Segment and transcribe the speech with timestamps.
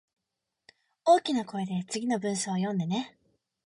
[1.05, 3.15] 大きな声で次の文章を読んでね